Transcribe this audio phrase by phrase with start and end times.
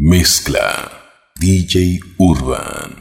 [0.00, 0.92] Mezcla
[1.34, 2.97] DJ Urban.